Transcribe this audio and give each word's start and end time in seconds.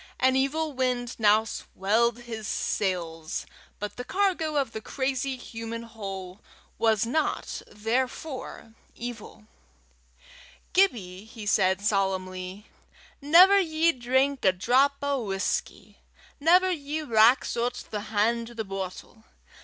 An 0.19 0.35
evil 0.35 0.73
wind 0.73 1.15
now 1.19 1.43
swelled 1.43 2.21
his 2.21 2.47
sails, 2.47 3.45
but 3.77 3.97
the 3.97 4.03
cargo 4.03 4.55
of 4.55 4.71
the 4.71 4.81
crazy 4.81 5.37
human 5.37 5.83
hull 5.83 6.41
was 6.79 7.05
not 7.05 7.61
therefore 7.67 8.73
evil. 8.95 9.45
"Gibbie," 10.73 11.25
he 11.25 11.45
said, 11.45 11.81
solemnly, 11.81 12.65
"never 13.21 13.59
ye 13.59 13.91
drink 13.91 14.43
a 14.43 14.51
drap 14.51 14.93
o' 15.03 15.23
whusky. 15.23 15.99
Never 16.39 16.71
ye 16.71 17.03
rax 17.03 17.55
oot 17.55 17.83
the 17.91 18.01
han' 18.09 18.45
to 18.47 18.55
the 18.55 18.65
boatle. 18.65 19.23